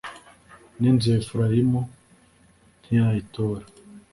[0.79, 1.81] n’inzu ya Efurayimu
[2.81, 3.63] ntiyayitora